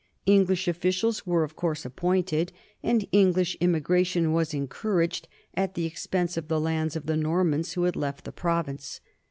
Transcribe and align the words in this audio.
English 0.25 0.67
offi 0.67 0.89
cials 0.89 1.27
were, 1.27 1.43
of 1.43 1.55
course, 1.55 1.85
appointed, 1.85 2.51
and 2.81 3.07
English 3.11 3.55
immigra 3.61 4.03
tion 4.03 4.33
was 4.33 4.51
encouraged 4.51 5.27
at 5.53 5.75
the 5.75 5.85
expense 5.85 6.37
of 6.37 6.47
the 6.47 6.59
lands 6.59 6.95
of 6.95 7.05
the 7.05 7.15
Normans 7.15 7.73
who 7.73 7.83
had 7.83 7.95
left 7.95 8.25
the 8.25 8.31
province. 8.31 8.99